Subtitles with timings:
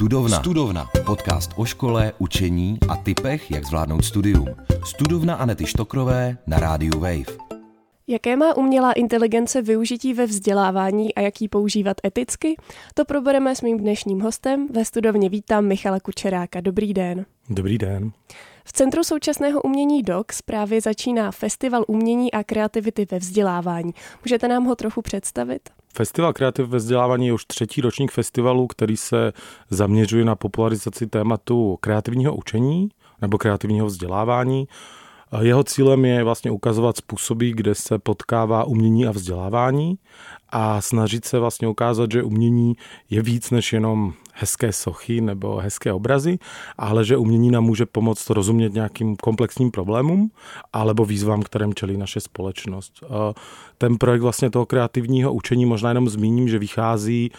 [0.00, 0.38] Studovna.
[0.38, 0.90] Studovna.
[1.06, 4.46] Podcast o škole, učení a typech, jak zvládnout studium.
[4.84, 7.36] Studovna Anety Štokrové na rádiu Wave.
[8.06, 12.56] Jaké má umělá inteligence využití ve vzdělávání a jak ji používat eticky?
[12.94, 14.68] To probereme s mým dnešním hostem.
[14.72, 16.60] Ve studovně vítám Michala Kučeráka.
[16.60, 17.26] Dobrý den.
[17.50, 18.12] Dobrý den.
[18.64, 23.94] V Centru současného umění DOX právě začíná Festival umění a kreativity ve vzdělávání.
[24.24, 25.70] Můžete nám ho trochu představit?
[25.94, 29.32] Festival kreativ ve vzdělávání je už třetí ročník festivalu, který se
[29.70, 32.88] zaměřuje na popularizaci tématu kreativního učení
[33.20, 34.68] nebo kreativního vzdělávání.
[35.40, 39.98] Jeho cílem je vlastně ukazovat způsoby, kde se potkává umění a vzdělávání
[40.48, 42.76] a snažit se vlastně ukázat, že umění
[43.10, 46.38] je víc než jenom hezké sochy nebo hezké obrazy,
[46.78, 50.30] ale že umění nám může pomoct rozumět nějakým komplexním problémům
[50.72, 53.04] alebo výzvám, kterým čelí naše společnost.
[53.78, 57.30] Ten projekt vlastně toho kreativního učení možná jenom zmíním, že vychází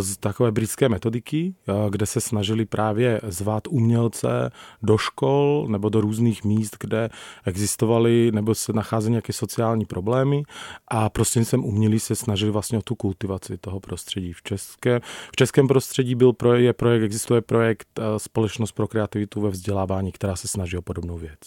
[0.00, 1.54] z takové britské metodiky,
[1.90, 4.50] kde se snažili právě zvát umělce
[4.82, 7.08] do škol nebo do různých míst, kde
[7.44, 10.42] existovaly nebo se nacházely nějaké sociální problémy
[10.88, 14.32] a prostřednictvím umělí se snažili vlastně o tu kultivaci toho prostředí.
[14.32, 15.00] V, české,
[15.32, 20.36] v českém prostředí byl projekt, je projekt, existuje projekt Společnost pro kreativitu ve vzdělávání, která
[20.36, 21.38] se snaží o podobnou věc.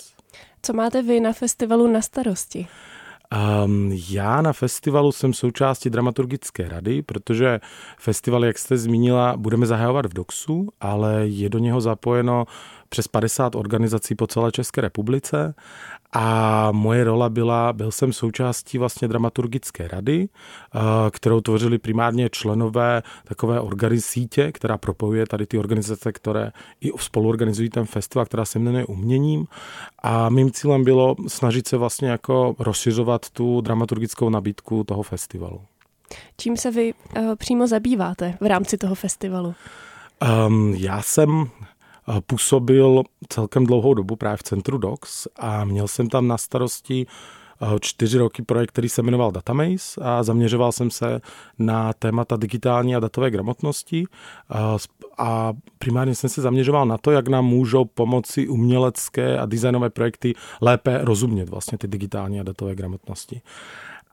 [0.61, 2.67] Co máte vy na festivalu na starosti?
[3.65, 7.59] Um, já na festivalu jsem součástí dramaturgické rady, protože
[7.97, 12.45] festival, jak jste zmínila, budeme zahajovat v DOXu, ale je do něho zapojeno
[12.89, 15.53] přes 50 organizací po celé České republice
[16.13, 20.29] a moje rola byla, byl jsem součástí vlastně dramaturgické rady,
[21.11, 23.61] kterou tvořili primárně členové takové
[23.97, 29.47] sítě, která propojuje tady ty organizace, které i spoluorganizují ten festival, která se jmenuje Uměním.
[30.03, 35.61] A mým cílem bylo snažit se vlastně jako rozšiřovat tu dramaturgickou nabídku toho festivalu.
[36.37, 39.55] Čím se vy uh, přímo zabýváte v rámci toho festivalu?
[40.47, 41.49] Um, já jsem
[42.27, 47.05] působil celkem dlouhou dobu právě v centru DOCS a měl jsem tam na starosti
[47.61, 51.21] eh, čtyři roky projekt, který se jmenoval Datamaze a zaměřoval jsem se
[51.59, 54.05] na témata digitální a datové gramotnosti
[54.51, 54.55] eh,
[55.17, 60.33] a primárně jsem se zaměřoval na to, jak nám můžou pomoci umělecké a designové projekty
[60.61, 63.41] lépe rozumět vlastně ty digitální a datové gramotnosti.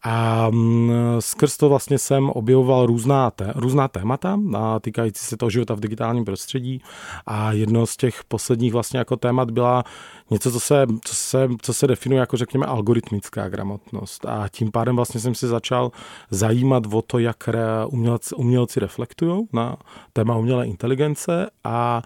[0.08, 4.38] A mm, skrz to vlastně jsem objevoval různá, té, různá témata
[4.80, 6.82] týkající se toho života v digitálním prostředí.
[7.26, 9.84] A jedno z těch posledních vlastně jako témat byla
[10.30, 14.26] něco, co se, co se, co se definuje jako řekněme algoritmická gramotnost.
[14.26, 15.92] A tím pádem vlastně jsem si začal
[16.30, 17.48] zajímat o to, jak
[17.86, 19.76] umělci, umělci reflektují na
[20.12, 21.50] téma umělé inteligence.
[21.64, 22.02] A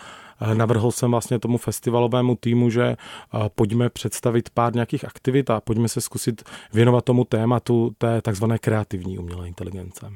[0.54, 2.96] Navrhl jsem vlastně tomu festivalovému týmu, že
[3.54, 6.42] pojďme představit pár nějakých aktivit a pojďme se zkusit
[6.72, 10.12] věnovat tomu tématu té takzvané kreativní umělé inteligence.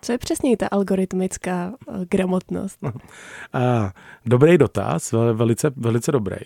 [0.00, 1.72] Co je přesně ta algoritmická
[2.10, 2.78] gramotnost?
[4.26, 6.36] Dobrý dotaz, velice, velice dobrý.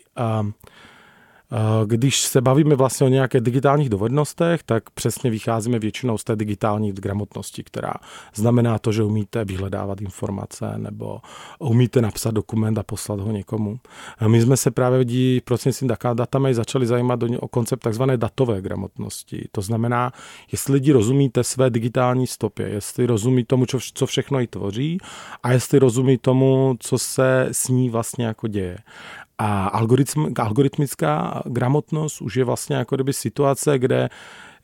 [1.87, 6.93] Když se bavíme vlastně o nějaké digitálních dovednostech, tak přesně vycházíme většinou z té digitální
[6.93, 7.95] gramotnosti, která
[8.35, 11.19] znamená to, že umíte vyhledávat informace nebo
[11.59, 13.79] umíte napsat dokument a poslat ho někomu.
[14.27, 19.49] My jsme se právě díky prostřednictvím database začali zajímat o koncept takzvané datové gramotnosti.
[19.53, 20.13] To znamená,
[20.53, 24.99] jestli lidi rozumíte své digitální stopě, jestli rozumí tomu, co všechno ji tvoří
[25.43, 28.79] a jestli rozumí tomu, co se s ní vlastně jako děje.
[29.39, 34.09] A algoritm, algoritmická gramotnost už je vlastně jako kdyby situace, kde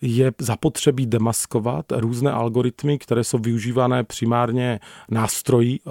[0.00, 4.80] je zapotřebí demaskovat různé algoritmy, které jsou využívané primárně
[5.10, 5.90] nástroji, eh,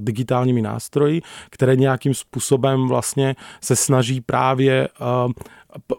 [0.00, 5.32] digitálními nástroji, které nějakým způsobem vlastně se snaží právě eh,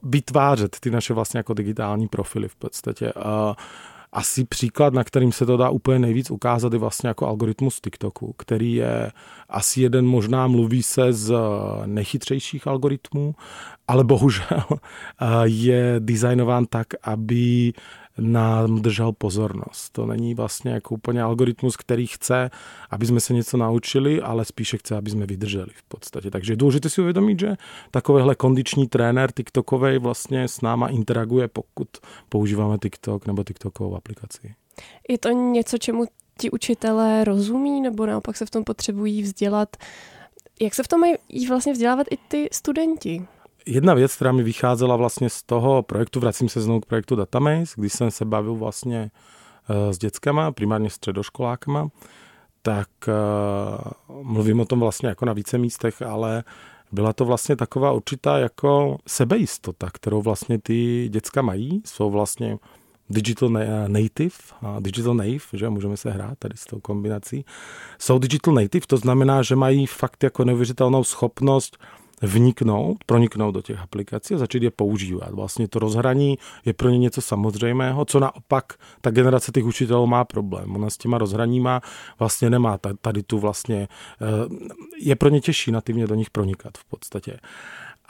[0.03, 3.13] vytvářet ty naše vlastně jako digitální profily v podstatě.
[4.13, 8.33] Asi příklad, na kterým se to dá úplně nejvíc ukázat, je vlastně jako algoritmus TikToku,
[8.37, 9.11] který je
[9.49, 11.33] asi jeden možná mluví se z
[11.85, 13.35] nechytřejších algoritmů,
[13.87, 14.63] ale bohužel
[15.43, 17.73] je designován tak, aby
[18.17, 19.89] nám držel pozornost.
[19.89, 22.49] To není vlastně jako úplně algoritmus, který chce,
[22.89, 26.31] aby jsme se něco naučili, ale spíše chce, aby jsme vydrželi v podstatě.
[26.31, 27.55] Takže je důležité si uvědomit, že
[27.91, 31.87] takovýhle kondiční trenér TikTokovej vlastně s náma interaguje, pokud
[32.29, 34.55] používáme TikTok nebo TikTokovou aplikaci.
[35.09, 36.05] Je to něco, čemu
[36.37, 39.77] ti učitelé rozumí, nebo naopak se v tom potřebují vzdělat?
[40.61, 43.27] Jak se v tom mají vlastně vzdělávat i ty studenti?
[43.65, 47.73] Jedna věc, která mi vycházela vlastně z toho projektu, vracím se znovu k projektu Datamaze,
[47.75, 49.11] když jsem se bavil vlastně
[49.69, 51.89] eh, s dětskama, primárně středoškolákama,
[52.61, 56.43] tak uh, mluvím o tom vlastně jako na více místech, ale
[56.91, 61.81] byla to vlastně taková určitá jako sebejistota, kterou vlastně ty děcka mají.
[61.85, 62.57] Jsou vlastně
[63.09, 63.49] digital
[63.87, 64.35] native,
[64.79, 67.45] digital native, že můžeme se hrát tady s tou kombinací,
[67.99, 71.77] jsou digital native, to znamená, že mají fakt jako neuvěřitelnou schopnost
[72.21, 75.31] vniknout, proniknout do těch aplikací a začít je používat.
[75.31, 80.25] Vlastně to rozhraní je pro ně něco samozřejmého, co naopak ta generace těch učitelů má
[80.25, 80.75] problém.
[80.75, 81.81] Ona s těma rozhraníma
[82.19, 83.87] vlastně nemá tady tu vlastně,
[84.21, 84.25] eh,
[84.99, 87.39] je pro ně těžší nativně do nich pronikat v podstatě.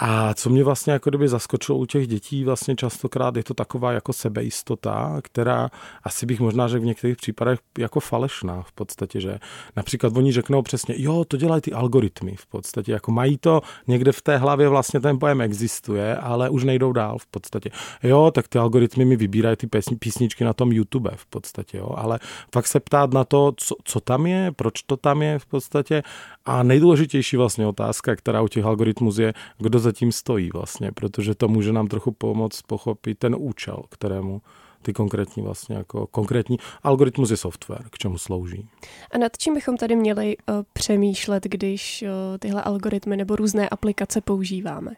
[0.03, 3.91] A co mě vlastně jako kdyby zaskočilo u těch dětí, vlastně častokrát je to taková
[3.91, 5.69] jako sebejistota, která
[6.03, 9.39] asi bych možná řekl v některých případech jako falešná v podstatě, že
[9.75, 14.11] například oni řeknou přesně, jo, to dělají ty algoritmy v podstatě, jako mají to někde
[14.11, 17.69] v té hlavě vlastně ten pojem existuje, ale už nejdou dál v podstatě.
[18.03, 19.67] Jo, tak ty algoritmy mi vybírají ty
[19.99, 22.19] písničky na tom YouTube v podstatě, jo, ale
[22.53, 26.03] fakt se ptát na to, co, co tam je, proč to tam je v podstatě
[26.45, 31.35] a nejdůležitější vlastně otázka, která u těch algoritmů je, kdo za tím stojí vlastně, protože
[31.35, 34.41] to může nám trochu pomoct pochopit ten účel, kterému
[34.81, 38.67] ty konkrétní vlastně jako konkrétní algoritmus je software, k čemu slouží.
[39.11, 44.21] A nad čím bychom tady měli uh, přemýšlet, když uh, tyhle algoritmy nebo různé aplikace
[44.21, 44.91] používáme?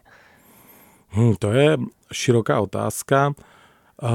[1.08, 1.76] Hmm, to je
[2.12, 3.34] široká otázka.
[4.02, 4.10] Uh,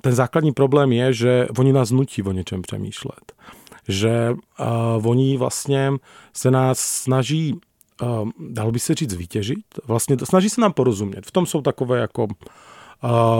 [0.00, 3.32] ten základní problém je, že oni nás nutí o něčem přemýšlet.
[3.88, 5.92] Že uh, oni vlastně
[6.32, 7.60] se nás snaží
[8.38, 9.64] dalo by se říct, vytěžit.
[9.86, 11.26] Vlastně snaží se nám porozumět.
[11.26, 12.30] V tom jsou takové jako uh,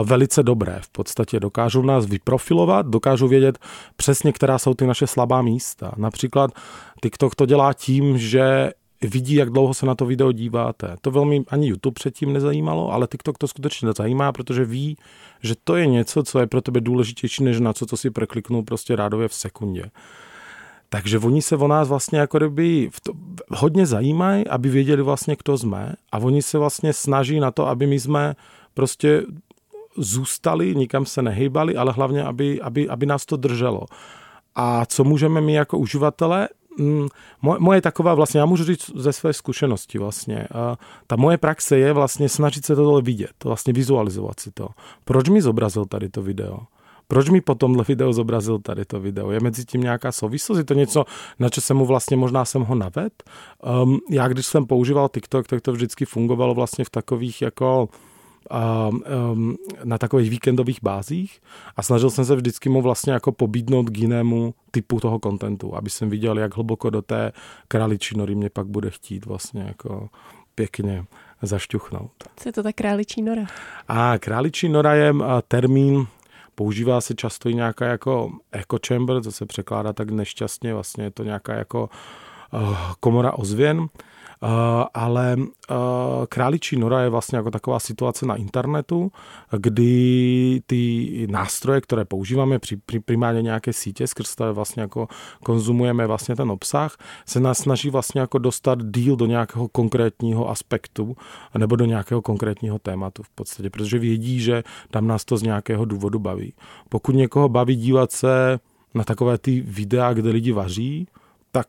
[0.03, 0.79] velice dobré.
[0.81, 3.59] V podstatě dokážou nás vyprofilovat, dokážou vědět
[3.95, 5.91] přesně, která jsou ty naše slabá místa.
[5.97, 6.51] Například
[7.01, 8.71] TikTok to dělá tím, že
[9.01, 10.95] vidí, jak dlouho se na to video díváte.
[11.01, 14.97] To velmi ani YouTube předtím nezajímalo, ale TikTok to skutečně zajímá, protože ví,
[15.43, 18.63] že to je něco, co je pro tebe důležitější, než na co, co si prekliknul
[18.63, 19.83] prostě rádově v sekundě.
[20.93, 23.13] Takže oni se o nás vlastně jako kdyby to
[23.49, 27.87] hodně zajímají, aby věděli vlastně, kdo jsme a oni se vlastně snaží na to, aby
[27.87, 28.35] my jsme
[28.73, 29.23] prostě
[29.97, 33.85] zůstali, nikam se nehýbali, ale hlavně, aby, aby, aby nás to drželo.
[34.55, 36.49] A co můžeme my jako uživatelé?
[36.79, 37.07] Mm,
[37.41, 40.47] moje taková vlastně, já můžu říct ze své zkušenosti vlastně,
[41.07, 44.67] ta moje praxe je vlastně snažit se tohle vidět, vlastně vizualizovat si to.
[45.05, 46.59] Proč mi zobrazil tady to video?
[47.11, 49.31] Proč mi po tomhle videu zobrazil tady to video?
[49.31, 50.57] Je mezi tím nějaká souvislost?
[50.57, 51.05] Je to něco,
[51.39, 53.23] na co jsem mu vlastně možná jsem ho naved?
[53.83, 57.89] Um, já když jsem používal TikTok, tak to vždycky fungovalo vlastně v takových jako
[58.89, 61.41] um, um, na takových víkendových bázích
[61.75, 65.89] a snažil jsem se vždycky mu vlastně jako pobídnout k jinému typu toho kontentu, aby
[65.89, 67.31] jsem viděl, jak hluboko do té
[67.67, 70.09] králičí nory mě pak bude chtít vlastně jako
[70.55, 71.05] pěkně
[71.41, 72.11] zašťuchnout.
[72.35, 73.45] Co je to ta králičí nora?
[73.87, 75.13] A králičí nora je
[75.47, 76.07] termín,
[76.61, 81.11] Používá se často i nějaká jako echo chamber, co se překládá tak nešťastně, vlastně je
[81.11, 81.89] to nějaká jako
[82.53, 83.87] uh, komora ozvěn.
[84.43, 84.49] Uh,
[84.93, 85.45] ale uh,
[86.29, 89.11] králičí nora je vlastně jako taková situace na internetu,
[89.57, 92.59] kdy ty nástroje, které používáme,
[93.05, 95.07] primárně nějaké sítě, skrz které vlastně jako
[95.43, 101.15] konzumujeme vlastně ten obsah, se nás snaží vlastně jako dostat díl do nějakého konkrétního aspektu
[101.57, 105.85] nebo do nějakého konkrétního tématu v podstatě, protože vědí, že tam nás to z nějakého
[105.85, 106.53] důvodu baví.
[106.89, 108.59] Pokud někoho baví dívat se
[108.93, 111.07] na takové ty videa, kde lidi vaří,
[111.51, 111.67] tak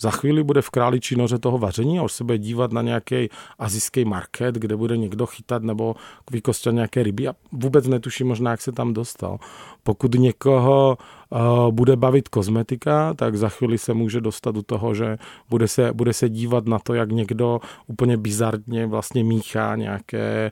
[0.00, 3.28] za chvíli bude v králičí noře toho vaření a už se bude dívat na nějaký
[3.58, 5.94] azijský market, kde bude někdo chytat nebo
[6.30, 9.38] vykostat nějaké ryby a vůbec netuší možná, jak se tam dostal.
[9.82, 10.98] Pokud někoho
[11.30, 15.18] uh, bude bavit kozmetika, tak za chvíli se může dostat do toho, že
[15.50, 20.50] bude se, bude se dívat na to, jak někdo úplně bizarně vlastně míchá nějaké,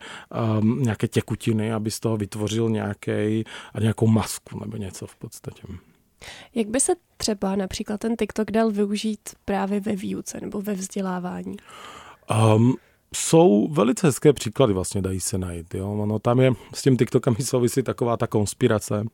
[0.61, 3.45] um, nějaké tekutiny, aby z toho vytvořil nějaký,
[3.81, 5.63] nějakou masku nebo něco v podstatě.
[6.55, 11.57] Jak by se třeba například ten TikTok dal využít právě ve výuce nebo ve vzdělávání?
[12.57, 12.75] Um,
[13.15, 15.75] jsou velice hezké příklady, vlastně dají se najít.
[15.75, 15.93] Jo?
[15.93, 19.05] Ono tam je s tím TikTokami souvisí taková ta konspirace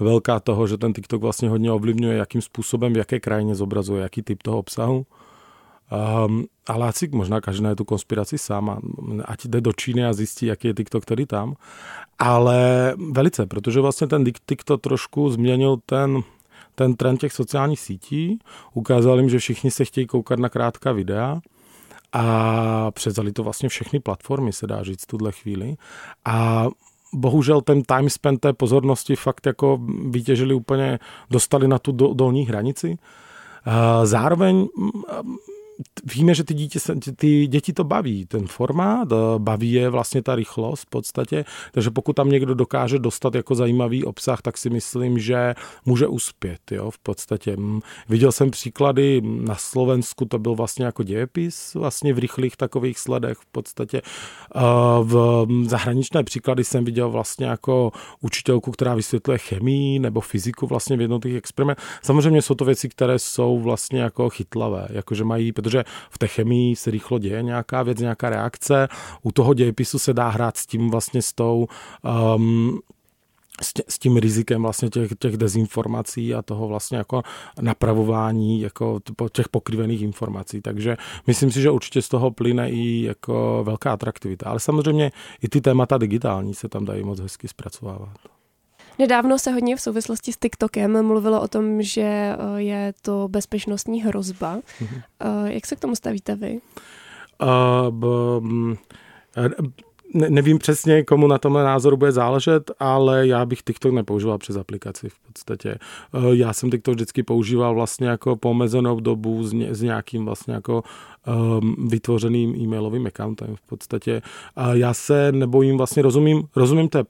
[0.00, 4.22] velká toho, že ten TikTok vlastně hodně ovlivňuje, jakým způsobem, v jaké krajině zobrazuje, jaký
[4.22, 5.06] typ toho obsahu.
[6.26, 8.78] Um, ale asi možná každý je tu konspiraci sám, a
[9.24, 11.54] ať jde do Číny a zjistí, jaký je TikTok který tam.
[12.18, 16.22] Ale velice, protože vlastně ten TikTok trošku změnil ten
[16.74, 18.38] ten trend těch sociálních sítí,
[18.74, 21.40] ukázal jim, že všichni se chtějí koukat na krátká videa
[22.12, 25.76] a předzali to vlastně všechny platformy, se dá říct v tuhle chvíli.
[26.24, 26.66] A
[27.14, 29.78] bohužel ten time spent té pozornosti fakt jako
[30.08, 30.98] vytěžili úplně,
[31.30, 32.98] dostali na tu dolní hranici.
[34.04, 34.66] Zároveň
[36.04, 36.78] víme, že ty, dítě,
[37.16, 41.90] ty děti to baví, ten formát, eh, baví je vlastně ta rychlost v podstatě, takže
[41.90, 45.54] pokud tam někdo dokáže dostat jako zajímavý obsah, tak si myslím, že
[45.84, 47.56] může uspět, jo, v podstatě.
[47.56, 52.98] Mm, viděl jsem příklady na Slovensku, to byl vlastně jako dějepis, vlastně v rychlých takových
[52.98, 54.02] sledech v podstatě.
[55.02, 61.00] V zahraničné příklady jsem viděl vlastně jako učitelku, která vysvětluje chemii nebo fyziku vlastně v
[61.00, 61.84] jednotlivých experimentech.
[62.02, 66.76] Samozřejmě jsou to věci, které jsou vlastně jako chytlavé, jakože mají protože v té chemii
[66.76, 68.88] se rychlo děje nějaká věc, nějaká reakce.
[69.22, 71.66] U toho dějepisu se dá hrát s tím vlastně s tou
[72.36, 72.80] um,
[73.88, 77.22] s tím rizikem vlastně těch, těch dezinformací a toho vlastně jako
[77.60, 79.00] napravování jako
[79.32, 80.60] těch pokrivených informací.
[80.60, 84.50] Takže myslím si, že určitě z toho plyne i jako velká atraktivita.
[84.50, 88.33] Ale samozřejmě i ty témata digitální se tam dají moc hezky zpracovávat.
[88.98, 94.02] Nedávno se hodně v souvislosti s TikTokem mluvilo o tom, že eh, je to bezpečnostní
[94.02, 94.56] hrozba.
[94.56, 95.46] Mm-hmm.
[95.46, 96.60] Jak se k tomu stavíte vy?
[97.42, 98.06] Uh, b,
[98.40, 98.76] m,
[100.14, 104.56] ne, nevím přesně, komu na tomhle názoru bude záležet, ale já bych TikTok nepoužíval přes
[104.56, 105.78] aplikaci v podstatě.
[106.14, 110.24] Eh, já jsem TikTok vždycky používal vlastně jako po omezenou dobu s, ně, s nějakým
[110.24, 110.82] vlastně jako
[111.60, 114.22] um, vytvořeným e-mailovým accountem v podstatě.
[114.56, 117.04] A já se nebojím, vlastně rozumím, rozumím té,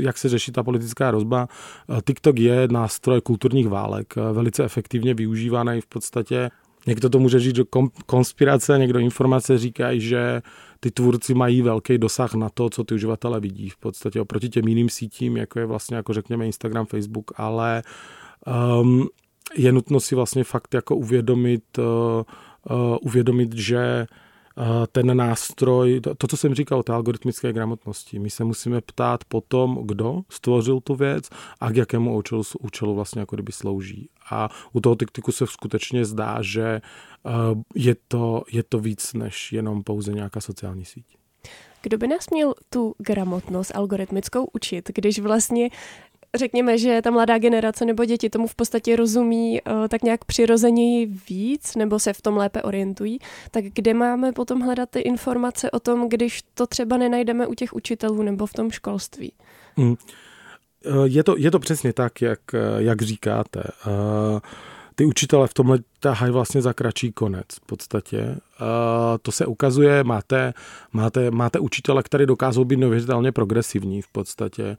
[0.00, 1.48] jak se řeší ta politická rozba.
[1.90, 6.50] Eh, TikTok je nástroj kulturních válek, eh, velice efektivně využívaný v podstatě
[6.86, 7.62] Někdo to může říct, že
[8.06, 10.42] konspirace, někdo informace říkají, že
[10.84, 14.68] ty tvůrci mají velký dosah na to, co ty uživatelé vidí v podstatě oproti těm
[14.68, 17.82] jiným sítím, jako je vlastně, jako řekněme Instagram, Facebook, ale
[18.80, 19.08] um,
[19.56, 24.06] je nutno si vlastně fakt jako uvědomit, uh, uh, uvědomit, že
[24.92, 29.78] ten nástroj, to, co jsem říkal o té algoritmické gramotnosti, my se musíme ptát potom,
[29.84, 31.28] kdo stvořil tu věc
[31.60, 34.08] a k jakému účelu, účelu vlastně jako kdyby slouží.
[34.30, 36.80] A u toho TikToku se skutečně zdá, že
[37.74, 41.04] je to, je to víc než jenom pouze nějaká sociální síť.
[41.82, 45.70] Kdo by nás měl tu gramotnost algoritmickou učit, když vlastně
[46.34, 51.06] řekněme, že ta mladá generace nebo děti tomu v podstatě rozumí uh, tak nějak přirozeněji
[51.28, 53.18] víc nebo se v tom lépe orientují,
[53.50, 57.72] tak kde máme potom hledat ty informace o tom, když to třeba nenajdeme u těch
[57.72, 59.32] učitelů nebo v tom školství?
[59.76, 59.96] Hmm.
[61.04, 62.40] Je to, je to přesně tak, jak,
[62.78, 63.62] jak říkáte.
[63.86, 64.40] Uh,
[64.94, 68.36] ty učitele v tomhle tahají vlastně za kratší konec v podstatě.
[69.22, 70.54] To se ukazuje, máte,
[70.92, 74.76] máte, máte učitele, které dokážou být neuvěřitelně progresivní v podstatě.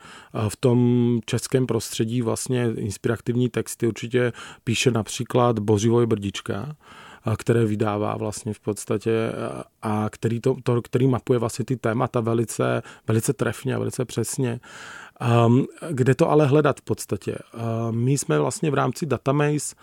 [0.49, 6.75] V tom českém prostředí vlastně inspirativní texty určitě píše například Bořivoj Brdička,
[7.37, 9.11] které vydává vlastně v podstatě
[9.81, 14.59] a který, to, to, který mapuje vlastně ty témata velice, velice trefně a velice přesně.
[15.21, 17.35] Um, kde to ale hledat v podstatě?
[17.53, 19.75] Uh, my jsme vlastně v rámci Datamaze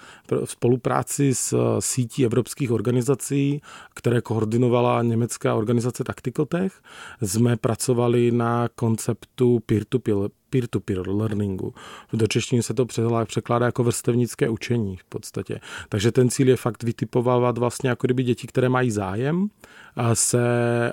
[0.44, 3.62] v spolupráci s uh, sítí evropských organizací,
[3.94, 6.82] které koordinovala německá organizace Tactical Tech,
[7.22, 10.16] jsme pracovali na konceptu peer-to-peer
[10.52, 11.74] peer-to-peer learningu.
[12.12, 12.86] Do češtiny se to
[13.24, 15.60] překládá jako vrstevnické učení v podstatě.
[15.88, 19.48] Takže ten cíl je fakt vytipovávat vlastně jako kdyby děti, které mají zájem,
[20.12, 20.42] se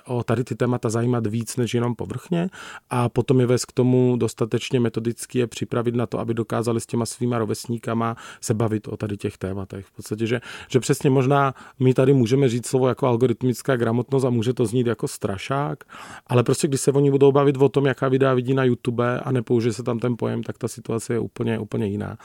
[0.05, 2.49] o tady ty témata zajímat víc než jenom povrchně
[2.89, 6.85] a potom je vést k tomu dostatečně metodicky je připravit na to, aby dokázali s
[6.85, 9.85] těma svýma rovesníkama se bavit o tady těch tématech.
[9.85, 14.29] V podstatě, že, že přesně možná my tady můžeme říct slovo jako algoritmická gramotnost a
[14.29, 15.83] může to znít jako strašák,
[16.27, 19.31] ale prostě když se oni budou bavit o tom, jaká videa vidí na YouTube a
[19.49, 22.17] nepoužije se tam ten pojem, tak ta situace je úplně, úplně jiná.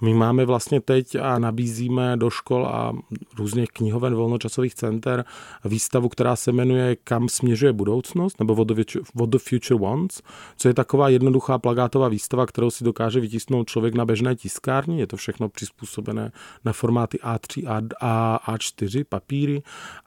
[0.00, 2.92] My máme vlastně teď a nabízíme do škol a
[3.38, 5.24] různých knihoven volnočasových center
[5.64, 10.22] výstavu, která se jmenuje Kam směřuje budoucnost, nebo What the Future Wants,
[10.56, 14.98] co je taková jednoduchá plagátová výstava, kterou si dokáže vytisknout člověk na běžné tiskárně.
[14.98, 16.32] Je to všechno přizpůsobené
[16.64, 19.62] na formáty A3 a A4 papíry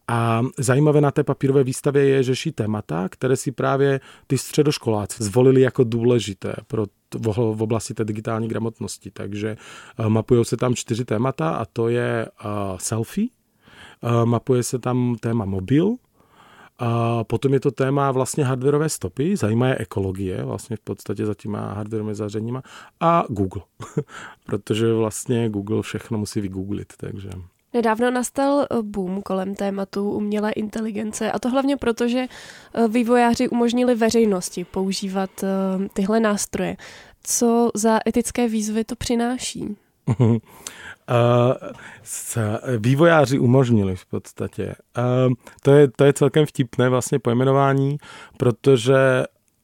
[0.08, 5.24] a zajímavé na té papírové výstavě je, že řeší témata, které si právě ty středoškoláci
[5.24, 6.86] zvolili jako důležité pro
[7.18, 9.12] v oblasti té digitální gramotnosti.
[9.12, 9.58] Takže
[10.00, 13.28] eh, mapují se tam čtyři témata a to je eh, selfie,
[14.04, 15.96] eh, mapuje se tam téma mobil,
[16.84, 21.34] a potom je to téma vlastně hardwareové stopy, zajímá je ekologie, vlastně v podstatě za
[21.34, 22.62] těma hardwareovými zařeníma
[23.00, 23.62] a Google,
[24.46, 27.30] protože vlastně Google všechno musí vygooglit, takže...
[27.74, 32.28] Nedávno nastal eh, boom kolem tématu umělé inteligence a to hlavně proto, že
[32.74, 35.48] eh, vývojáři umožnili veřejnosti používat eh,
[35.94, 36.78] tyhle nástroje.
[37.24, 39.76] Co za etické výzvy to přináší?
[42.78, 44.76] vývojáři umožnili v podstatě.
[45.62, 47.98] to, je, to je celkem vtipné vlastně pojmenování,
[48.38, 48.96] protože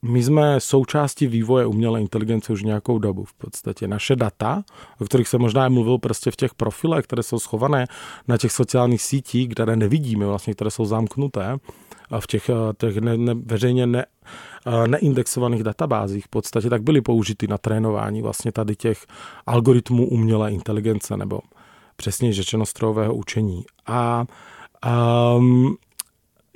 [0.01, 3.87] my jsme součástí vývoje umělé inteligence už nějakou dobu v podstatě.
[3.87, 4.63] Naše data,
[5.01, 7.87] o kterých se možná mluvil prostě v těch profilech, které jsou schované
[8.27, 11.57] na těch sociálních sítích, které nevidíme, vlastně, které jsou zamknuté,
[12.11, 14.05] a v těch, těch ne, ne, veřejně ne,
[14.87, 19.05] neindexovaných databázích v podstatě, tak byly použity na trénování vlastně tady těch
[19.45, 21.39] algoritmů umělé inteligence nebo
[21.95, 23.65] přesně řečeno strojového učení.
[23.87, 24.25] A
[25.37, 25.77] um,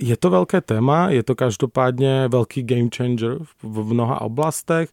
[0.02, 4.90] je to velké téma, je to každopádně velký game changer v mnoha oblastech,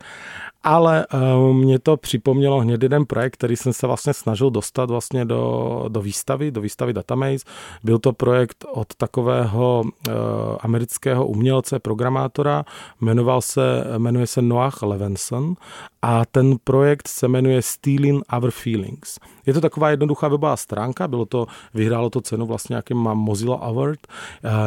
[0.62, 5.24] ale uh, mě to připomnělo hned jeden projekt, který jsem se vlastně snažil dostat vlastně
[5.24, 7.44] do, do výstavy, do výstavy Datamaze.
[7.84, 10.14] Byl to projekt od takového uh,
[10.60, 12.64] amerického umělce, programátora,
[13.00, 15.54] jmenoval se, jmenuje se Noah Levinson
[16.02, 19.18] a ten projekt se jmenuje Stealing Our Feelings.
[19.46, 24.00] Je to taková jednoduchá webová stránka, bylo to, vyhrálo to cenu vlastně nějakým Mozilla Award,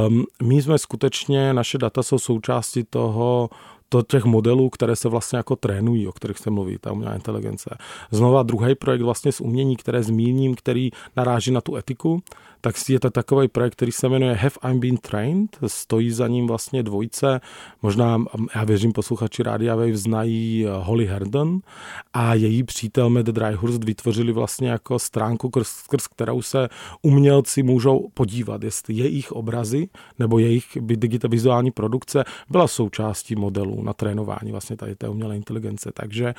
[0.08, 3.50] um, my jsme skutečně, naše data jsou součástí toho,
[3.92, 7.78] to těch modelů, které se vlastně jako trénují, o kterých se mluví, ta umělá inteligence.
[8.12, 12.24] Znova druhý projekt vlastně z umění, které zmíním, který naráží na tu etiku,
[12.62, 16.48] tak je to takový projekt, který se jmenuje Have I Been Trained, stojí za ním
[16.48, 17.42] vlastně dvojce,
[17.82, 18.24] možná,
[18.56, 21.60] já věřím, posluchači Rádia Wave znají eh, Holly Herndon
[22.14, 26.70] a její přítel Matt Dryhurst vytvořili vlastně jako stránku, skrz kterou se
[27.02, 34.52] umělci můžou podívat, jestli jejich obrazy nebo jejich digitální produkce byla součástí modelů na trénování
[34.52, 35.92] vlastně tady té umělé inteligence.
[35.94, 36.34] Takže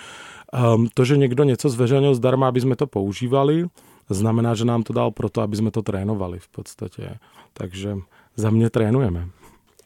[0.74, 3.66] um, to, že někdo něco zveřejnil zdarma, aby jsme to používali,
[4.10, 7.18] znamená, že nám to dal proto, aby jsme to trénovali v podstatě.
[7.52, 7.96] Takže
[8.36, 9.28] za mě trénujeme.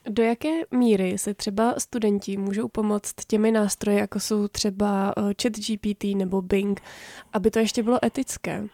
[0.08, 6.04] Do jaké míry se třeba studenti můžou pomoct těmi nástroji, jako jsou třeba eh, ChatGPT
[6.16, 6.80] nebo Bing,
[7.32, 8.66] aby to ještě bylo etické?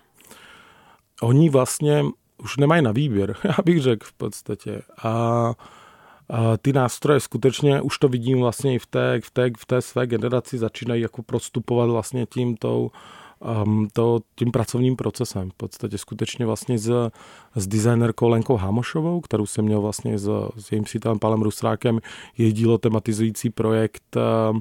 [1.23, 2.05] Oni vlastně
[2.39, 4.83] už nemají na výběr, já bych řekl v podstatě.
[5.03, 5.55] A, a
[6.63, 10.07] ty nástroje skutečně, už to vidím vlastně i v té, v té, v té své
[10.07, 12.91] generaci, začínají jako prostupovat vlastně tím tou,
[13.65, 15.51] um, to, tím pracovním procesem.
[15.51, 17.11] V podstatě skutečně vlastně s,
[17.55, 22.01] s designerkou Lenkou Hamošovou, kterou jsem měl vlastně s, s jejím přítelem Palem Rusrákem,
[22.39, 24.59] její dílo tematizující projekt uh,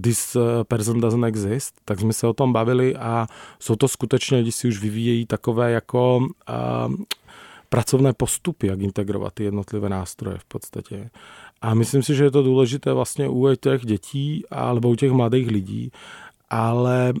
[0.00, 0.36] This
[0.68, 3.26] Person Doesn't Exist, tak jsme se o tom bavili a
[3.60, 6.94] jsou to skutečně lidi si už vyvíjejí takové jako uh,
[7.72, 11.10] pracovné postupy, jak integrovat ty jednotlivé nástroje v podstatě.
[11.62, 15.48] A myslím si, že je to důležité vlastně u těch dětí alebo u těch mladých
[15.48, 15.90] lidí,
[16.50, 17.12] ale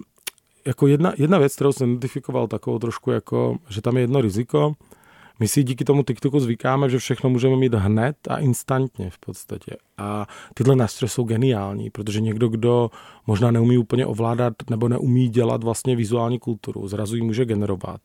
[0.64, 4.72] jako jedna, jedna věc, kterou jsem identifikoval takovou trošku jako, že tam je jedno riziko,
[5.40, 9.76] my si díky tomu TikToku zvykáme, že všechno můžeme mít hned a instantně v podstatě.
[9.98, 12.90] A tyhle nástroje jsou geniální, protože někdo, kdo
[13.26, 18.00] možná neumí úplně ovládat nebo neumí dělat vlastně vizuální kulturu, zrazu ji může generovat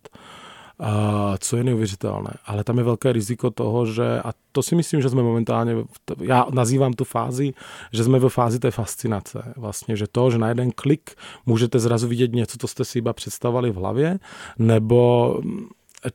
[1.40, 2.34] co je neuvěřitelné.
[2.46, 5.76] Ale tam je velké riziko toho, že, a to si myslím, že jsme momentálně,
[6.22, 7.54] já nazývám tu fázi,
[7.92, 9.54] že jsme ve fázi té fascinace.
[9.58, 13.14] Vlastně, že to, že na jeden klik můžete zrazu vidět něco, co jste si iba
[13.14, 14.20] představovali v hlavě,
[14.60, 15.40] nebo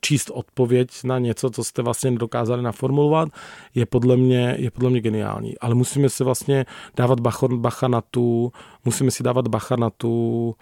[0.01, 3.29] číst odpověď na něco, co jste vlastně nedokázali naformulovat,
[3.75, 5.59] je podle mě, je podle mě geniální.
[5.59, 8.53] Ale musíme si vlastně dávat bacha, bacha na tu,
[8.85, 10.55] musíme si dávat bacha na tu,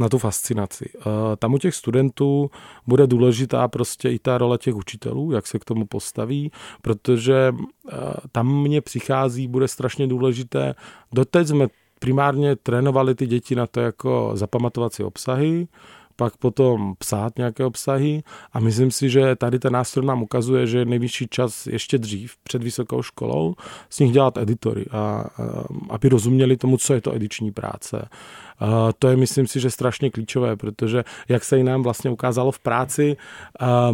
[0.00, 0.90] na tu fascinaci.
[0.96, 2.50] Eh, tam u těch studentů
[2.86, 7.96] bude důležitá prostě i ta role těch učitelů, jak se k tomu postaví, protože eh,
[8.32, 10.74] tam mně přichází, bude strašně důležité.
[11.12, 11.66] Doteď jsme
[11.98, 15.68] primárně trénovali ty děti na to jako zapamatovat si obsahy,
[16.20, 20.78] pak potom psát nějaké obsahy a myslím si, že tady ten nástroj nám ukazuje, že
[20.78, 23.54] je nejvyšší čas ještě dřív, před vysokou školou,
[23.90, 25.24] s nich dělat editory, a, a,
[25.90, 28.08] aby rozuměli tomu, co je to ediční práce.
[28.58, 32.52] A to je, myslím si, že strašně klíčové, protože jak se i nám vlastně ukázalo
[32.52, 33.16] v práci,
[33.60, 33.92] a,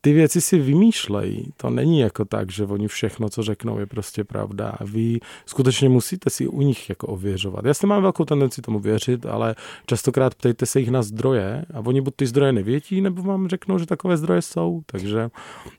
[0.00, 1.52] ty věci si vymýšlejí.
[1.56, 4.74] To není jako tak, že oni všechno, co řeknou, je prostě pravda.
[4.80, 7.64] Vy skutečně musíte si u nich jako ověřovat.
[7.64, 9.54] Já si mám velkou tendenci tomu věřit, ale
[9.86, 13.78] častokrát ptejte se jich na zdroje a oni buď ty zdroje nevědí, nebo vám řeknou,
[13.78, 14.82] že takové zdroje jsou.
[14.86, 15.30] Takže,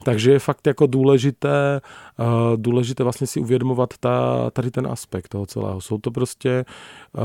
[0.03, 1.81] takže je fakt jako důležité,
[2.19, 5.81] uh, důležité vlastně si uvědomovat ta, tady ten aspekt toho celého.
[5.81, 6.65] Jsou to prostě,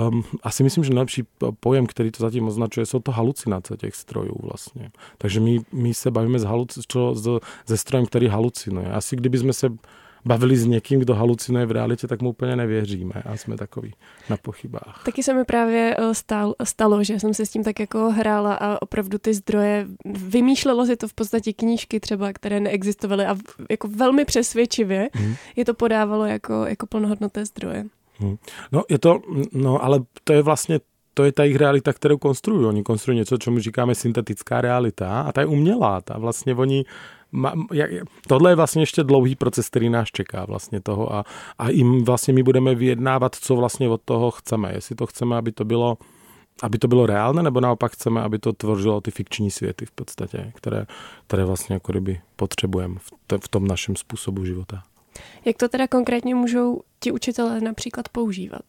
[0.08, 1.22] um, asi myslím, že nejlepší
[1.60, 4.90] pojem, který to zatím označuje, jsou to halucinace těch strojů vlastně.
[5.18, 8.92] Takže my, my se bavíme s haluc, čo, s, se strojem, který halucinuje.
[8.92, 9.68] Asi kdybychom se
[10.24, 13.94] bavili s někým, kdo halucinuje v realitě, tak mu úplně nevěříme a jsme takový
[14.30, 15.02] na pochybách.
[15.04, 18.54] Taky se mi právě eh, stál, stalo, že jsem se s tím tak jako hrála
[18.54, 23.36] a opravdu ty zdroje, vymýšlelo si to v podstatě knížky třeba, které neexistovaly a
[23.70, 25.34] jako velmi přesvědčivě hmm.
[25.56, 27.84] je to podávalo jako, jako plnohodnoté zdroje.
[28.18, 28.36] Hmm.
[28.72, 29.20] No je to,
[29.52, 30.80] no ale to je vlastně
[31.14, 32.66] to je ta jejich realita, kterou konstruují.
[32.66, 36.00] Oni konstruují něco, čemu říkáme syntetická realita a ta je umělá.
[36.00, 36.84] Ta vlastně oni
[38.28, 41.24] tohle je vlastně ještě dlouhý proces, který nás čeká vlastně toho a,
[41.58, 44.72] a jim vlastně my budeme vyjednávat, co vlastně od toho chceme.
[44.74, 45.98] Jestli to chceme, aby to bylo
[46.62, 50.52] aby to bylo reálné, nebo naopak chceme, aby to tvořilo ty fikční světy v podstatě,
[50.54, 50.86] které,
[51.26, 54.82] které vlastně jako kdyby potřebujeme v, te, v tom našem způsobu života.
[55.44, 58.62] Jak to teda konkrétně můžou ti učitelé například používat?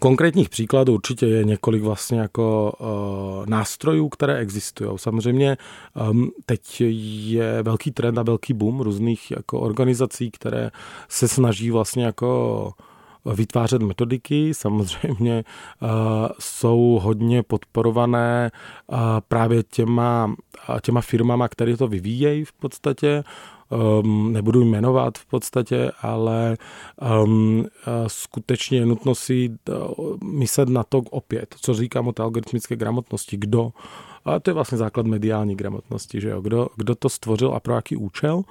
[0.00, 4.90] Konkrétních příkladů určitě je několik vlastně jako uh, nástrojů, které existují.
[4.96, 5.56] Samozřejmě
[6.10, 10.70] um, teď je velký trend a velký boom různých jako organizací, které
[11.08, 12.72] se snaží vlastně jako
[13.34, 14.54] vytvářet metodiky.
[14.54, 15.44] Samozřejmě
[15.82, 15.88] uh,
[16.38, 18.50] jsou hodně podporované
[18.86, 20.34] uh, právě těma,
[20.82, 23.24] těma firmama, které to vyvíjejí v podstatě
[23.70, 26.56] um, nebudu jmenovat v podstatě, ale
[27.24, 27.66] um,
[28.06, 33.36] skutečně je nutno si uh, myslet na to opět, co říkám o té algoritmické gramotnosti,
[33.36, 33.72] kdo
[34.26, 36.40] a to je vlastně základ mediální gramotnosti, že jo?
[36.40, 38.42] Kdo, kdo to stvořil a pro jaký účel.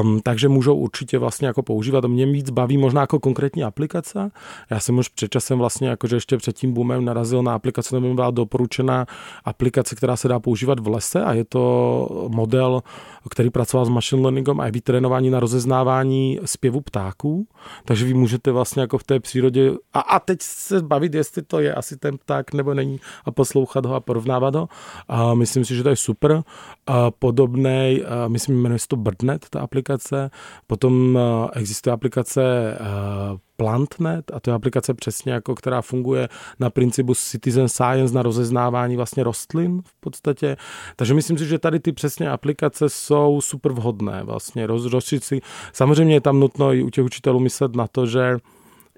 [0.00, 2.04] Um, takže můžou určitě vlastně jako používat.
[2.04, 4.30] Mě víc baví možná jako konkrétní aplikace.
[4.70, 8.14] Já jsem už před časem vlastně, jakože ještě před tím boomem narazil na aplikaci, nebo
[8.14, 9.06] byla doporučena
[9.44, 12.82] aplikace, která se dá používat v lese a je to model,
[13.30, 17.46] který pracoval s machine learningem a je vytrénování na rozeznávání zpěvu ptáků.
[17.84, 21.60] Takže vy můžete vlastně jako v té přírodě a, a teď se bavit, jestli to
[21.60, 24.68] je asi ten pták nebo není a poslouchat ho a porovnávat ho.
[25.08, 26.42] A myslím si, že to je super.
[26.86, 30.30] A podobný, myslím, jmenuje se to Birdnet, ta aplikace.
[30.66, 36.28] Potom eh, existuje aplikace eh, Plantnet a to je aplikace přesně jako, která funguje
[36.60, 40.56] na principu citizen science, na rozeznávání vlastně rostlin v podstatě.
[40.96, 44.66] Takže myslím si, že tady ty přesně aplikace jsou super vhodné vlastně.
[44.66, 45.40] Roz, rozšířit si.
[45.72, 48.36] Samozřejmě je tam nutno i u těch učitelů myslet na to, že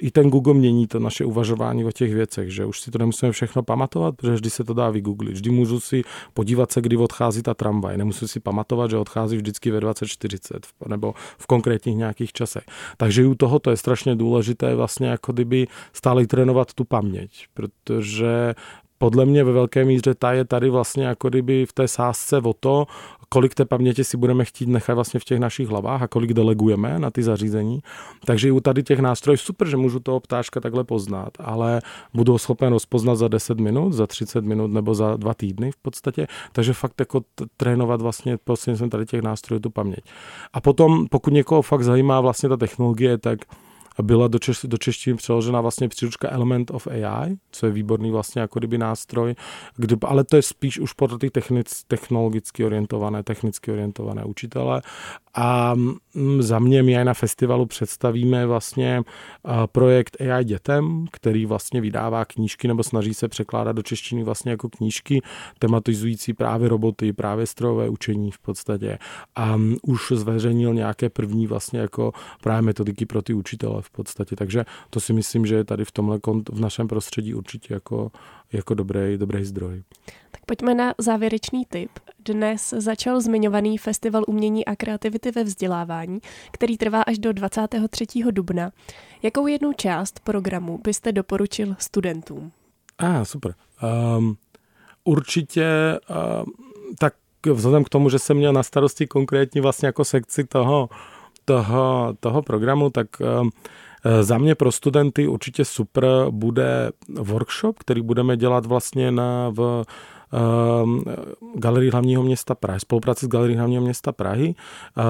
[0.00, 3.32] i ten Google mění to naše uvažování o těch věcech, že už si to nemusíme
[3.32, 5.32] všechno pamatovat, protože vždy se to dá vygooglit.
[5.34, 6.02] Vždy můžu si
[6.34, 7.96] podívat se, kdy odchází ta tramvaj.
[7.96, 12.64] Nemusím si pamatovat, že odchází vždycky ve 2040 nebo v konkrétních nějakých časech.
[12.96, 18.54] Takže u toho to je strašně důležité vlastně jako kdyby stále trénovat tu paměť, protože
[18.98, 22.52] podle mě ve velké míře ta je tady vlastně jako kdyby v té sázce o
[22.52, 22.86] to,
[23.32, 26.98] kolik té paměti si budeme chtít nechat vlastně v těch našich hlavách a kolik delegujeme
[26.98, 27.80] na ty zařízení.
[28.24, 31.82] Takže i u tady těch nástrojů super, že můžu toho ptáčka takhle poznat, ale
[32.14, 36.26] budu schopen rozpoznat za 10 minut, za 30 minut nebo za dva týdny v podstatě.
[36.52, 37.20] Takže fakt jako
[37.56, 40.04] trénovat vlastně jsem tady těch nástrojů tu paměť.
[40.52, 43.38] A potom, pokud někoho fakt zajímá vlastně ta technologie, tak
[44.02, 48.40] byla do, češ, do češtiny přeložena vlastně příručka Element of AI, co je výborný vlastně
[48.40, 49.34] jako kdyby nástroj,
[49.76, 54.82] kdy, ale to je spíš už pro ty technic, technologicky orientované, technicky orientované učitele
[55.34, 59.02] a mm, za mě my na festivalu představíme vlastně
[59.72, 64.68] projekt AI dětem, který vlastně vydává knížky nebo snaží se překládat do češtiny vlastně jako
[64.68, 65.22] knížky
[65.58, 68.98] tematizující právě roboty, právě strojové učení v podstatě.
[69.34, 74.36] A mm, už zveřejnil nějaké první vlastně jako právě metodiky pro ty učitele v podstatě.
[74.36, 76.18] Takže to si myslím, že je tady v tomhle
[76.52, 78.10] v našem prostředí určitě jako,
[78.52, 79.82] jako dobrý, dobrý zdroj.
[80.30, 81.90] Tak pojďme na závěrečný tip.
[82.24, 88.06] Dnes začal zmiňovaný Festival umění a kreativity ve vzdělávání, který trvá až do 23.
[88.30, 88.70] dubna.
[89.22, 92.52] Jakou jednu část programu byste doporučil studentům?
[92.98, 93.54] A, ah, super.
[94.18, 94.36] Um,
[95.04, 95.66] určitě
[96.44, 96.52] um,
[96.98, 97.14] tak
[97.52, 100.88] vzhledem k tomu, že jsem měl na starosti konkrétně vlastně jako sekci toho,
[101.44, 103.06] toho, toho programu, tak
[103.40, 103.50] um,
[104.20, 109.84] za mě pro studenty určitě super bude workshop, který budeme dělat vlastně na, v
[111.54, 114.54] Galerii hlavního města Prahy, spolupráci s Galerii hlavního města Prahy.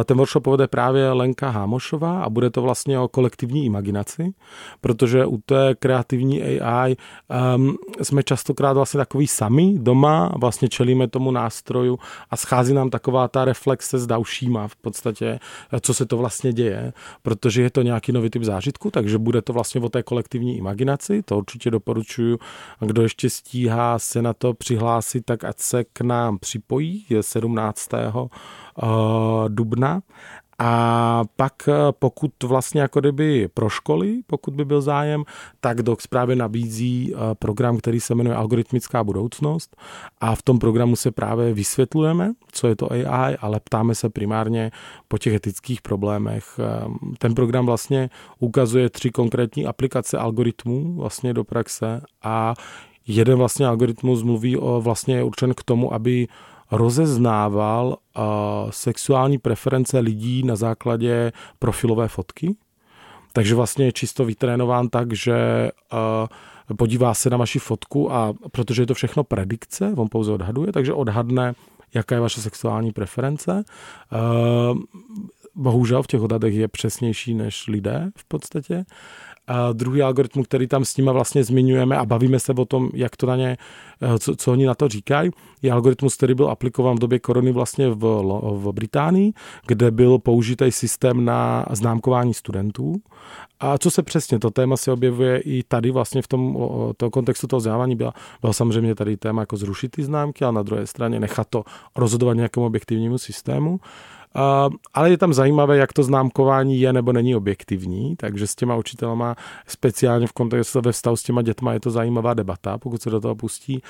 [0.05, 4.33] Ten workshop povede právě Lenka Hámošová a bude to vlastně o kolektivní imaginaci,
[4.81, 6.97] protože u té kreativní AI
[7.57, 11.99] um, jsme častokrát vlastně takový sami doma, vlastně čelíme tomu nástroju
[12.31, 15.39] a schází nám taková ta reflexe s dalšíma v podstatě,
[15.81, 19.53] co se to vlastně děje, protože je to nějaký nový typ zážitku, takže bude to
[19.53, 22.39] vlastně o té kolektivní imaginaci, to určitě doporučuju.
[22.81, 27.95] Kdo ještě stíhá se na to přihlásit, tak ať se k nám připojí, je 17.
[27.95, 30.01] Eh, dubna
[30.59, 35.25] a pak eh, pokud vlastně jako kdyby pro školy, pokud by byl zájem,
[35.61, 39.77] tak DOX právě nabízí eh, program, který se jmenuje Algoritmická budoucnost
[40.21, 44.71] a v tom programu se právě vysvětlujeme, co je to AI, ale ptáme se primárně
[45.09, 46.61] po těch etických problémech.
[47.19, 52.55] Ten program vlastně ukazuje tři konkrétní aplikace algoritmů vlastně do praxe a
[53.11, 56.29] jeden vlastně algoritmus mluví o vlastně je určen k tomu, aby
[56.71, 58.25] rozeznával uh,
[58.71, 62.57] sexuální preference lidí na základě profilové fotky.
[63.33, 68.83] Takže vlastně je čisto vytrénován tak, že uh, podívá se na vaši fotku a protože
[68.83, 71.55] je to všechno predikce, on pouze odhaduje, takže odhadne,
[71.95, 73.65] jaká je vaše sexuální preference.
[74.13, 74.79] Uh,
[75.55, 78.85] bohužel v těch odhadech je přesnější než lidé v podstatě.
[79.73, 83.27] Druhý algoritmus, který tam s nimi vlastně zmiňujeme a bavíme se o tom, jak to
[83.27, 83.57] na ně,
[84.03, 85.31] eh, co, co oni na to říkají,
[85.63, 88.23] je algoritmus, který byl aplikován v době korony vlastně v,
[88.55, 89.33] v Británii,
[89.67, 92.95] kde byl použitý systém na známkování studentů.
[93.61, 96.57] A co se přesně, to téma se objevuje i tady vlastně v tom
[96.97, 100.63] to kontextu toho vzdělávání byla, byla samozřejmě tady téma jako zrušit ty známky, a na
[100.63, 101.65] druhé straně nechat to
[101.97, 103.81] rozhodovat nějakému objektivnímu systému.
[104.37, 108.77] Uh, ale je tam zajímavé, jak to známkování je nebo není objektivní, takže s těma
[108.77, 113.11] učitelama, speciálně v kontextu ve vztahu s těma dětma, je to zajímavá debata, pokud se
[113.11, 113.83] do toho pustí.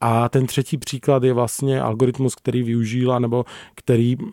[0.00, 4.26] A ten třetí příklad je vlastně algoritmus, který využila nebo který uh,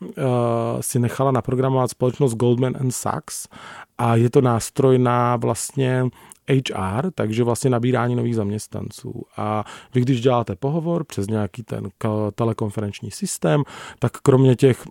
[0.82, 3.47] si nechala naprogramovat společnost Goldman and Sachs
[3.97, 6.10] a je to nástroj na vlastně
[6.49, 9.23] HR, takže vlastně nabírání nových zaměstnanců.
[9.38, 11.89] A vy, když děláte pohovor přes nějaký ten
[12.36, 13.63] telekonferenční systém,
[13.99, 14.86] tak kromě těch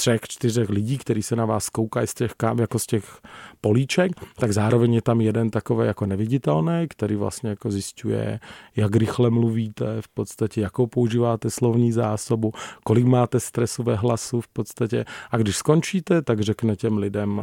[0.00, 3.20] třech, čtyřech lidí, který se na vás koukají z těch, jako z těch
[3.60, 8.40] políček, tak zároveň je tam jeden takový jako neviditelný, který vlastně jako zjišťuje,
[8.76, 12.52] jak rychle mluvíte, v podstatě jakou používáte slovní zásobu,
[12.84, 17.42] kolik máte stresové hlasu v podstatě a když skončíte, tak řekne těm lidem,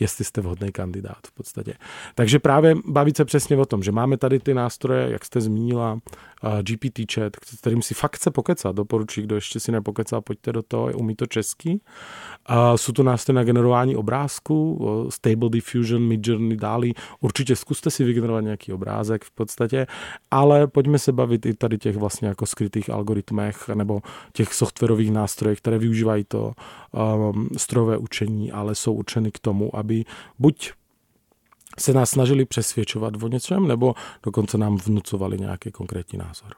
[0.00, 1.74] jestli jste vhodný kandidát v podstatě.
[2.14, 6.00] Takže právě bavit se přesně o tom, že máme tady ty nástroje, jak jste zmínila,
[6.62, 8.76] GPT chat, kterým si fakt chce pokecat.
[8.76, 11.80] Doporučuji, kdo ještě si nepokecá, pojďte do toho, umí to český.
[12.46, 16.92] A jsou to nástroje na generování obrázku, Stable Diffusion, Midjourney, Dali.
[17.20, 19.86] Určitě zkuste si vygenerovat nějaký obrázek v podstatě,
[20.30, 24.00] ale pojďme se bavit i tady těch vlastně jako skrytých algoritmech nebo
[24.32, 26.52] těch softwarových nástrojech, které využívají to
[26.92, 30.04] um, strojové učení, ale jsou určeny k tomu, aby
[30.38, 30.72] buď
[31.78, 36.50] se nás snažili přesvědčovat o něčem, nebo dokonce nám vnucovali nějaký konkrétní názor.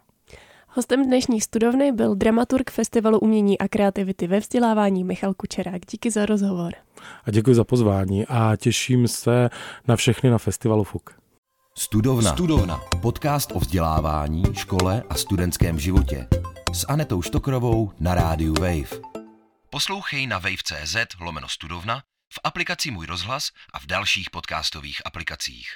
[0.75, 5.87] Hostem dnešní studovny byl dramaturg Festivalu umění a kreativity ve vzdělávání Michal Kučerák.
[5.91, 6.73] Díky za rozhovor.
[7.25, 9.51] A děkuji za pozvání a těším se
[9.89, 11.15] na všechny na festivalu FUK.
[11.79, 12.33] Studovna.
[12.33, 12.81] Studovna.
[13.03, 16.29] Podcast o vzdělávání, škole a studentském životě.
[16.73, 19.01] S Anetou Štokrovou na rádiu Wave.
[19.71, 25.67] Poslouchej na wave.cz lomeno studovna v aplikaci Můj rozhlas a v dalších podcastových aplikacích.